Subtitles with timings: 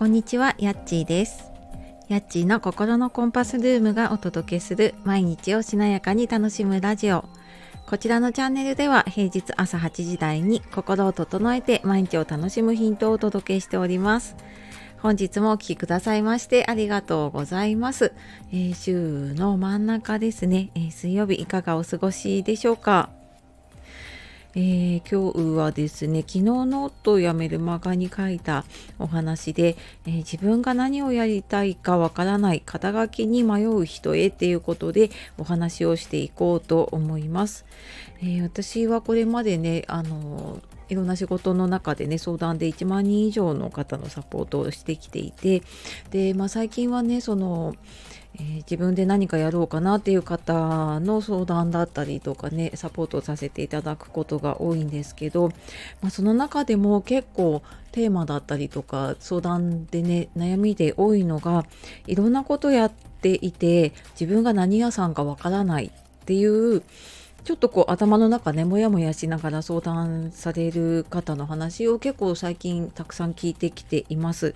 [0.00, 1.52] こんにちは、やっちーです。
[2.08, 7.26] やっちーの心のコンパスルームがお届けする毎日をしなやかに楽しむラジオ。
[7.86, 14.36] こちらのチャンネルでは平日朝8時台に心を整えて毎日を楽しむヒントをお届けしております。
[15.00, 18.14] 本日もお聴きくださいましてありがとうございます。
[18.52, 23.10] えー週の真ん中ですね、えー水曜日いかがお過ごしでしょうか？
[24.56, 28.64] えー今日はですね昨日ノートをやめるマガに書いた
[28.98, 29.76] お話で、
[30.06, 37.64] えー自分が何をやりたいかわからない肩書きに迷う人へっていうことでお話をしていこうと思います。
[38.20, 45.62] えー私はこれまでねあのいろんな仕事の中でね相談で1万人以上の方のサポートをしてきていて
[46.10, 47.76] で、まあ、最近はねその
[48.34, 55.48] えー自分で何かやろうかなっていう方の相談だったりとかねサポートさせていただくことが多いんですけど、
[56.00, 61.66] まあ、その中でも結構テーマだったりとか相談でね悩みで多いのが
[62.06, 66.82] いろんなことやっていて自分が何屋さんかわからないっていう
[67.42, 74.54] ちょっとこう頭の中ねモヤモヤしながら相談される方の話を結構最近たくさん聞いてきています。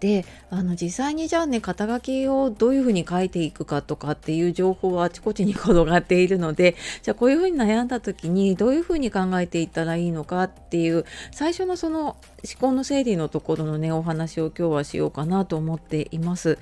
[0.00, 12.16] であの実際にじゃあね肩書きをどういうふうに書いていくかとかっていう情報はあちこちに転がっているので じゃあこういうふうに悩んだ時にどういうふうに考えていったらいいのかっていう最初のその思
[12.60, 16.58] 考の整理のところのねお話を今日はしようかなと思っています。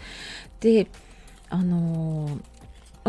[0.60, 0.86] で
[1.48, 2.55] あのー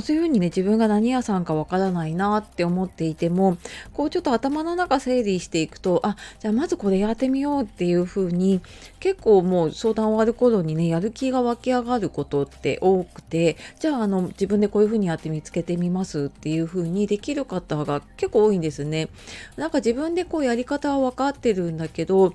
[0.02, 3.58] そういうふうにね自分が何屋さんかわからないなって思っていても
[3.94, 8.62] こうちょっと頭の中整理していくとあじゃあまずこれやってみようっていうふうに
[9.00, 19.10] 結構もう相談終わる頃にねやる気が湧き上がることって多くてじゃああの自分でこういうふうにやって見つけてみますっていうふうにできる方が結構多いんですね。
[19.56, 22.34] なんか自分でこうやり方は分かってるんだけど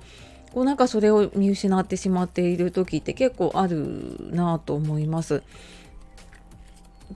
[0.53, 5.41] こうなんかそれを見失ってしまっている時って結構あるなと思います。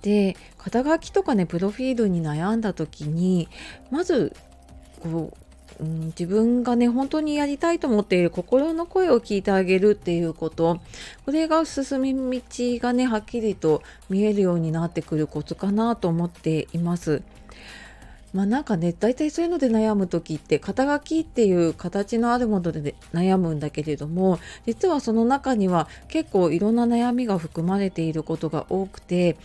[0.01, 3.47] で肩書きとかねプロフィールに悩んだ時に
[3.91, 4.35] まず
[5.01, 5.33] こ
[5.79, 10.79] う、うん、自分がね本当にやりたいと思っている心の声を聞いてあげるっていうこと
[11.25, 12.41] これが進み道
[12.81, 17.21] がねはっきりと見えるようになってくるコツかなと思っています。
[18.37, 24.37] まあなんかね大体そういうので悩む時って肩書きっていう形のあるもので悩むんだけれども
[24.67, 29.37] 実はその中には結構いろんな悩みが含まれていることが多くて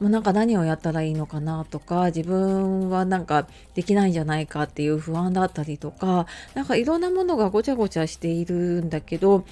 [0.00, 9.44] もうなんか何をやったらいいのかなとか自分はなんかできないんじゃないかっていう不安だったりとかなんかいろんなものがごちゃごちゃしているんだけど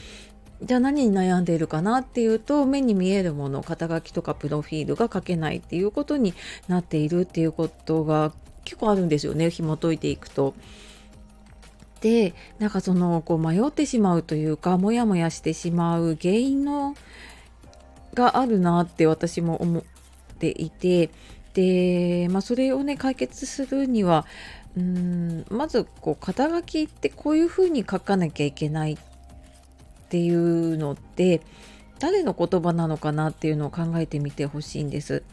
[0.61, 6.35] じゃあ何に悩んでいるかなっていうと目に見えるもの肩書きとかプロフィールが書けないっていうことに
[6.67, 8.33] なっているっていうことが
[8.69, 10.55] 結構あるんですよね紐解いていくと。
[12.03, 16.95] でなんかそのこう迷ってしまうというかモヤモヤしてしまう原因の
[18.13, 19.83] があるなって私も思っ
[20.39, 21.11] ていて
[21.55, 24.27] で、まあ、それをね解決するには
[24.77, 28.99] うーんまずこう肩書きってこういうふうに書かなきゃいけないっ
[30.11, 31.41] ていうのって
[31.99, 35.25] 誰の言葉なのかなっていうのを考えてみてほしいんです。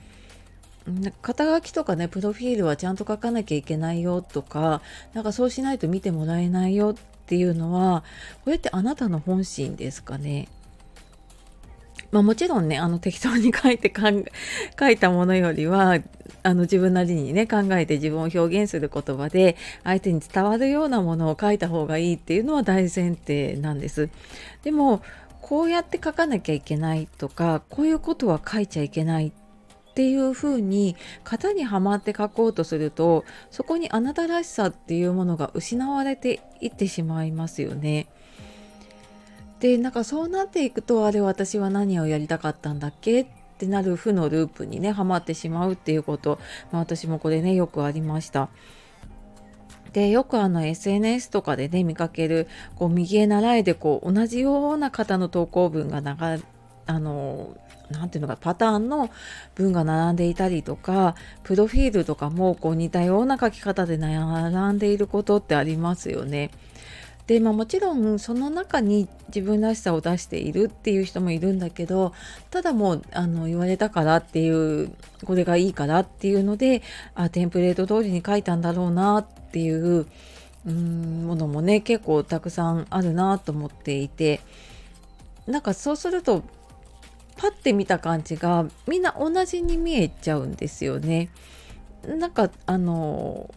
[1.22, 4.82] 肩書きとかねプロフィールはちゃんと書かなきゃいけないよとか
[5.14, 8.04] なんかそうしないと見てもらえないよっていうのは
[8.44, 10.48] これってあなたの本心ですかね？
[12.12, 13.92] まあもちろんねあの適当に書いて
[14.80, 15.98] 書いたものよりは
[16.44, 24.10] あの自分なりにね考えて自分を表現する言葉で相手に伝わるようなものを書いた方がいいっていうのは大前提なんです。
[24.64, 25.02] でも
[25.42, 29.32] こうやって書かなきゃいけないとかこういうことは書いちゃいけないっ
[29.96, 38.08] っていうふうに型にはまって書こうとするとそこにあなたらしさっていうものが失われていってしまいますよね。
[39.62, 46.40] でなんかそうなっていくとあれ私は何をやりたかったんだっけってなる負のループにねはまってしまうっていうこと、
[46.74, 48.50] まあ、私もこれねよくありました。
[49.94, 56.44] でよくあの SNS とかでね見かけるこう右へ習えでこう同じような方の投稿文が流
[56.88, 57.56] あの
[57.90, 59.10] なんていうのかパターンの
[59.54, 66.52] 文が並んでいたりとかプロフィールとかもこう似たような書き方で並んでいることってありますよね。
[67.28, 72.14] でまあ、もちろんその中に自分らしさを出しているっていう人もいるんだけど
[72.52, 74.92] ただもうあの言われたからっていう
[75.24, 76.84] これがいいからっていうので
[77.16, 80.06] あテンプレート通りに書いたんだろうなっていう
[80.68, 84.40] うんものもね結構たくさんあるなと思っていて
[85.48, 86.44] なんかそうすると
[87.38, 91.30] パッて見た感じがみんな同じに見えちゃうんですよね。
[92.08, 93.50] なんかあの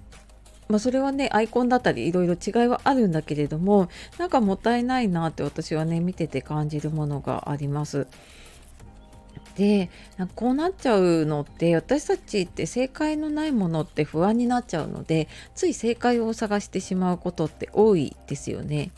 [0.69, 3.89] まあ、それはねアイコンだったりいろいろ違いはあるんだけれども
[4.19, 8.07] なんかもったいないなって私はね見てて感じるものがあります。
[9.57, 9.91] で
[10.37, 15.27] こうなっちゃうのって私たちって正解のないものって不安になっちゃうので
[15.57, 18.93] つい正解を探してしまうことって多いですよね。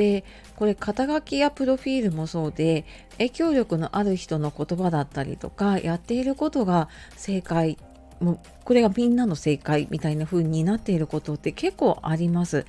[0.00, 0.24] で
[0.56, 2.86] これ肩書きやプロフィールもそうで
[3.18, 6.88] 影響力のある人の言葉だったりとかやっていることが
[7.18, 7.76] 正解
[8.18, 12.64] もうこれがみんなの正解みたいな風になっていることって結構あります。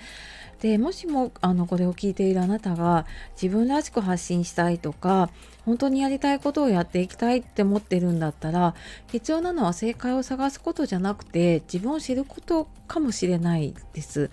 [0.59, 3.05] でもしもあのこれを聞いているあなたが
[3.41, 5.31] 自分らしく発信したいとか
[5.65, 8.75] 本当にやりたいことをやっていきたいって思ってるんだったら
[9.11, 14.29] 必要なのは正解を探すことじゃなくて自分を知ることかもしれないです。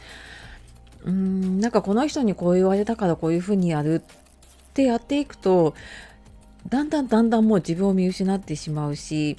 [1.08, 5.74] うーんなんかこの人にこう言われたからこういうふうにやるってやっていくと
[6.68, 9.38] だんだんだんだんもう自分を見失ってしまうし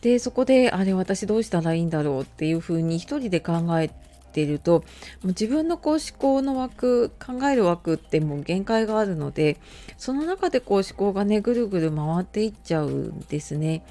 [0.00, 3.90] でそこであれ私どうしたらいいんだろうっていうふうに一人で考え
[4.32, 4.84] てるとも
[5.24, 9.58] う自分のこう思考の枠考える枠ってもう限界があるので
[9.98, 13.84] その中でこう思考がねぐるぐる回っていっちゃうんですね。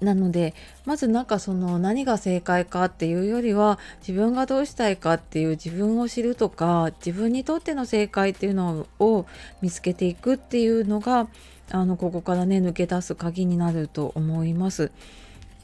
[0.00, 0.54] なので
[0.86, 9.26] まずなんかその何が正解かっていうよりは自分がどうしたいかっていう自分を知るとか自分にとっての正解っていうのを
[9.60, 11.28] 見つけていくっていうのが
[11.70, 14.90] あのここからね抜け出す鍵になると思います。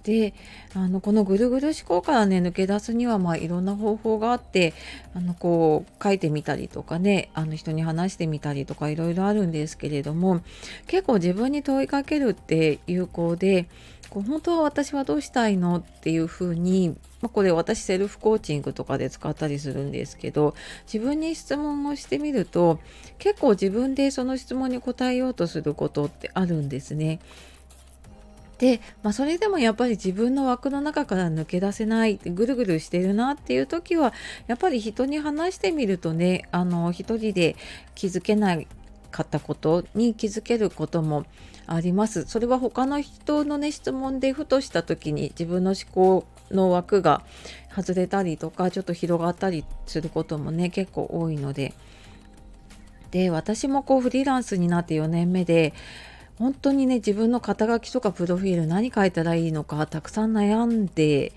[0.06, 0.34] で
[0.72, 4.72] あのこのぐるぐる思考からね抜け出すにはまあいろんな方法があって
[5.16, 10.42] あのこう書いてみたりとかねあの人に話してみたりとかいろいろあるんですけれども
[10.86, 13.68] 結構自分に問いかけるって有効で
[14.08, 20.54] こう本当は私はどうしたいのっていうふうに、まあ、これ私セルフコーチングとかで使ったりするんですけど
[20.86, 22.78] 自分に質問をしてみると
[23.18, 27.18] 結構自分でその質問に答えようとすることってあるんですね。
[28.58, 34.14] で、まあ、それでもやっぱり自分の枠の中から抜け出せないぐるぐるしてるなっていう時は
[34.46, 37.56] やっぱり人に話してみるとねあの一人で
[37.94, 38.66] 気づけない
[39.10, 41.24] かったことに気づけることも
[41.66, 42.26] あります。
[42.26, 47.22] それは他の人のね質問でふとした時に自分の思考の枠が
[47.74, 51.74] 外れたりとかちょっと広がったりすることもね結構多いので。
[53.10, 55.72] で私もこうフリーランスになって4年目で
[56.38, 61.32] 本当にね自分の肩書きとかプロフィール何書いたらいいのかたくさん悩んで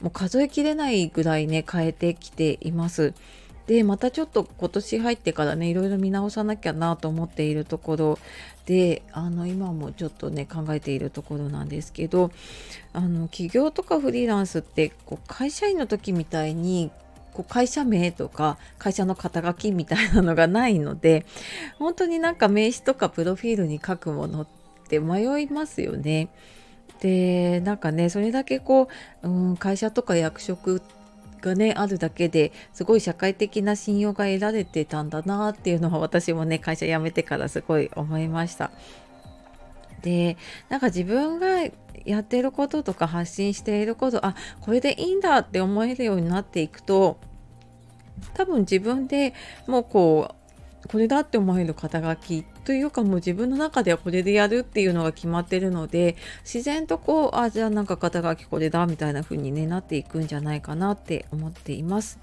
[0.00, 3.14] もう数えきれないぐらいね変えてきています。
[3.66, 8.18] でまたちょっと今年入ってからねいろいろ見直さなきゃなと思っているところ
[8.64, 12.30] であの今もちょっとね考えているところなんですけど
[12.94, 16.90] あの起業とかフリーランスってこう会社員の時みたいに
[17.38, 21.24] こう会社名とか会社の肩書きみたいなのがないので
[21.78, 24.48] 本当になんか名刺とかプロフィールに書くものっ
[24.88, 26.30] て迷いますよね。
[26.98, 28.88] でなんかねそれだけこ
[29.22, 30.82] う、うん、会社とか役職
[31.40, 38.72] がねあるだけですごい社会的な信用が得られてたんだなっていうのは私もね会社辞めてからすごい思いました。
[40.02, 40.36] で
[40.68, 41.70] なんか自分が
[42.04, 47.18] やってることとか発信していることあこれでいいんだって思えるようになっていくと
[48.34, 49.34] 多分自分で
[49.66, 50.34] もうこ
[50.84, 62.18] うこれだって思える肩書きというかもう自分の中ではこれでやるっていうのが決まってるので自然とこうあじゃあなんか肩書きこれだみたいな風にねなっていくんじゃないかなって思っています。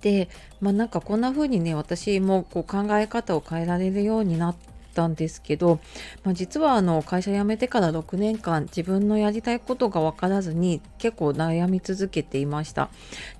[0.00, 0.28] で
[0.60, 4.56] まあなんかこんな風にね私もこう考え方を変えられるようになっ
[5.00, 5.80] たんですけど、
[6.24, 12.90] まあ、実はあの会社辞めてから6年間自分のやりたいことが分からずに結構悩み続けていました。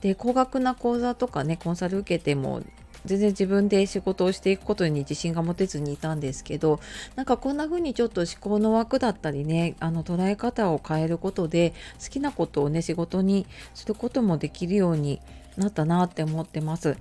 [0.00, 2.62] で高額な講座とかねコンサル受けても
[3.04, 6.80] 全然自分で仕事をしていくことに自信が持てずにいたんですけど
[7.16, 15.20] なんかこんな風にちょっと思考の枠だったりねあの捉え方を変えることで好きなことをね仕事にすることもできるように
[15.56, 16.96] なったなって思ってます。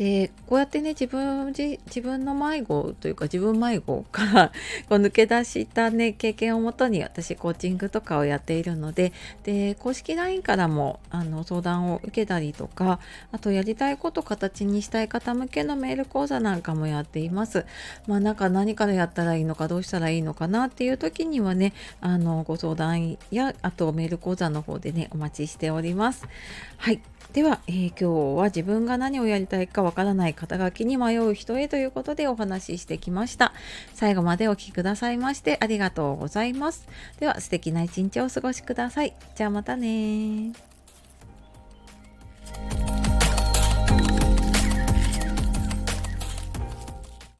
[0.00, 4.52] でこうやってね自分自分の迷子というか自分迷子から
[4.88, 9.12] こう抜け出したね経験をもとに私コーチングとかをやっているので
[9.44, 12.98] で公式 LINE からもあの相談を受けたりとか
[13.30, 17.66] あとやりたいこと形にしたい方向けのメール講座なんかもやっています。
[18.06, 26.24] まあなんか何からやったらいいのかどうしたらいいのかなっていう時にはねあのご相談やあとメール講座の方でねお待ちしております。
[26.78, 27.02] はい
[27.32, 33.52] では、えー、今日は自分が何をやりたいかわからない肩書きに迷う人へということでお話ししてきました。
[33.92, 36.86] 最後までお聴きくださいましてありがとうございます。
[37.18, 39.14] では素敵な一日をお過ごしください。
[39.34, 40.69] じゃあまたね